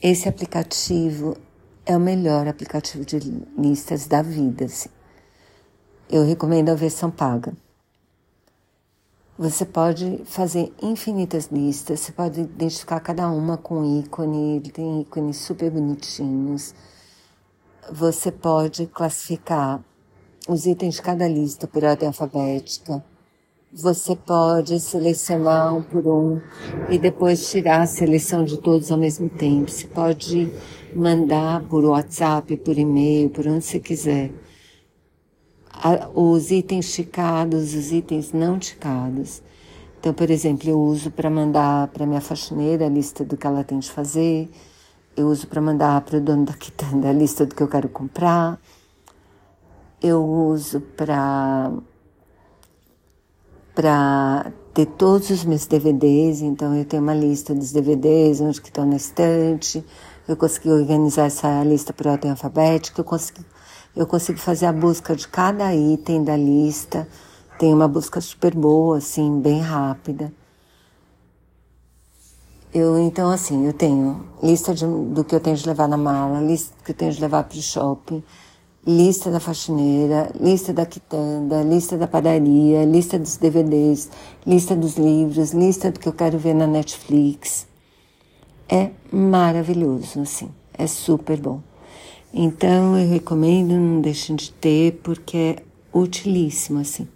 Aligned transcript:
esse 0.00 0.28
aplicativo 0.28 1.36
é 1.84 1.96
o 1.96 2.00
melhor 2.00 2.46
aplicativo 2.46 3.04
de 3.04 3.18
listas 3.58 4.06
da 4.06 4.22
vida. 4.22 4.66
Assim. 4.66 4.88
Eu 6.08 6.24
recomendo 6.24 6.68
a 6.68 6.74
versão 6.74 7.10
paga. 7.10 7.52
Você 9.36 9.64
pode 9.64 10.22
fazer 10.24 10.72
infinitas 10.82 11.46
listas, 11.46 12.00
você 12.00 12.12
pode 12.12 12.40
identificar 12.40 13.00
cada 13.00 13.28
uma 13.30 13.56
com 13.56 14.00
ícone, 14.00 14.56
ele 14.56 14.70
tem 14.70 15.02
ícones 15.02 15.36
super 15.36 15.70
bonitinhos. 15.70 16.74
Você 17.90 18.30
pode 18.30 18.86
classificar 18.86 19.82
os 20.48 20.66
itens 20.66 20.94
de 20.94 21.02
cada 21.02 21.26
lista 21.26 21.66
por 21.66 21.84
ordem 21.84 22.08
alfabética. 22.08 23.04
Você 23.70 24.16
pode 24.16 24.80
selecionar 24.80 25.76
um 25.76 25.82
por 25.82 26.06
um 26.06 26.40
e 26.88 26.98
depois 26.98 27.50
tirar 27.50 27.82
a 27.82 27.86
seleção 27.86 28.42
de 28.42 28.56
todos 28.56 28.90
ao 28.90 28.96
mesmo 28.96 29.28
tempo. 29.28 29.70
Você 29.70 29.86
pode 29.86 30.50
mandar 30.96 31.62
por 31.64 31.84
WhatsApp, 31.84 32.56
por 32.56 32.78
e-mail, 32.78 33.28
por 33.28 33.46
onde 33.46 33.62
você 33.62 33.78
quiser. 33.78 34.32
Os 36.14 36.50
itens 36.50 36.94
ticados, 36.94 37.74
os 37.74 37.92
itens 37.92 38.32
não 38.32 38.58
ticados. 38.58 39.42
Então, 40.00 40.14
por 40.14 40.30
exemplo, 40.30 40.70
eu 40.70 40.80
uso 40.80 41.10
para 41.10 41.28
mandar 41.28 41.88
para 41.88 42.06
minha 42.06 42.22
faxineira 42.22 42.86
a 42.86 42.88
lista 42.88 43.22
do 43.22 43.36
que 43.36 43.46
ela 43.46 43.62
tem 43.62 43.78
de 43.78 43.90
fazer. 43.90 44.48
Eu 45.14 45.28
uso 45.28 45.46
para 45.46 45.60
mandar 45.60 46.00
para 46.00 46.16
o 46.16 46.20
dono 46.22 46.46
da 46.46 46.54
quitanda 46.54 47.10
a 47.10 47.12
lista 47.12 47.44
do 47.44 47.54
que 47.54 47.62
eu 47.62 47.68
quero 47.68 47.90
comprar. 47.90 48.58
Eu 50.00 50.24
uso 50.24 50.80
para 50.80 51.70
para 53.78 54.52
ter 54.74 54.86
todos 54.86 55.30
os 55.30 55.44
meus 55.44 55.64
DVDs, 55.64 56.42
então 56.42 56.74
eu 56.74 56.84
tenho 56.84 57.00
uma 57.00 57.14
lista 57.14 57.54
dos 57.54 57.70
DVDs, 57.70 58.40
onde 58.40 58.60
que 58.60 58.66
estão 58.66 58.84
na 58.84 58.96
estante, 58.96 59.84
eu 60.26 60.36
consegui 60.36 60.68
organizar 60.68 61.26
essa 61.26 61.62
lista 61.62 61.92
por 61.92 62.08
ordem 62.08 62.28
alfabética, 62.28 63.00
eu 63.00 63.04
consegui, 63.04 63.46
eu 63.94 64.04
consigo 64.04 64.36
fazer 64.36 64.66
a 64.66 64.72
busca 64.72 65.14
de 65.14 65.28
cada 65.28 65.72
item 65.72 66.24
da 66.24 66.36
lista, 66.36 67.06
tem 67.56 67.72
uma 67.72 67.86
busca 67.86 68.20
super 68.20 68.52
boa, 68.52 68.98
assim, 68.98 69.40
bem 69.40 69.60
rápida. 69.60 70.32
Eu, 72.74 72.98
então, 72.98 73.30
assim, 73.30 73.64
eu 73.64 73.72
tenho 73.72 74.26
lista 74.42 74.74
de, 74.74 74.84
do 74.84 75.22
que 75.22 75.36
eu 75.36 75.40
tenho 75.40 75.54
de 75.54 75.64
levar 75.64 75.86
na 75.86 75.96
mala, 75.96 76.40
lista 76.40 76.74
do 76.76 76.82
que 76.82 76.90
eu 76.90 76.96
tenho 76.96 77.12
de 77.12 77.20
levar 77.20 77.44
para 77.44 77.56
o 77.56 77.62
shopping, 77.62 78.24
lista 78.86 79.30
da 79.30 79.40
faxineira, 79.40 80.30
lista 80.40 80.72
da 80.72 80.86
quitanda, 80.86 81.62
lista 81.62 81.96
da 81.96 82.06
padaria, 82.06 82.84
lista 82.84 83.18
dos 83.18 83.36
DVDs, 83.36 84.08
lista 84.46 84.74
dos 84.74 84.96
livros, 84.96 85.52
lista 85.52 85.90
do 85.90 86.00
que 86.00 86.08
eu 86.08 86.12
quero 86.12 86.38
ver 86.38 86.54
na 86.54 86.66
Netflix. 86.66 87.66
É 88.68 88.90
maravilhoso, 89.12 90.20
assim, 90.20 90.50
é 90.72 90.86
super 90.86 91.40
bom. 91.40 91.60
Então 92.32 92.98
eu 92.98 93.08
recomendo, 93.08 93.72
não 93.72 94.00
deixem 94.00 94.36
de 94.36 94.52
ter, 94.52 95.00
porque 95.02 95.36
é 95.36 95.56
utilíssimo, 95.92 96.80
assim. 96.80 97.08